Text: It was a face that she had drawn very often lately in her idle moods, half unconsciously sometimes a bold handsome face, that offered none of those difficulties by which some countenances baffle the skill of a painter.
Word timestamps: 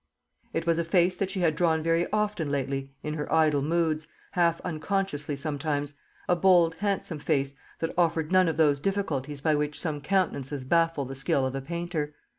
It 0.51 0.65
was 0.65 0.79
a 0.79 0.83
face 0.83 1.15
that 1.17 1.29
she 1.29 1.41
had 1.41 1.55
drawn 1.55 1.83
very 1.83 2.11
often 2.11 2.49
lately 2.51 2.89
in 3.03 3.13
her 3.13 3.31
idle 3.31 3.61
moods, 3.61 4.07
half 4.31 4.59
unconsciously 4.61 5.35
sometimes 5.35 5.93
a 6.27 6.35
bold 6.35 6.73
handsome 6.73 7.19
face, 7.19 7.53
that 7.81 7.93
offered 7.95 8.31
none 8.31 8.47
of 8.47 8.57
those 8.57 8.79
difficulties 8.79 9.41
by 9.41 9.53
which 9.53 9.79
some 9.79 10.01
countenances 10.01 10.63
baffle 10.65 11.05
the 11.05 11.13
skill 11.13 11.45
of 11.45 11.53
a 11.53 11.61
painter. 11.61 12.15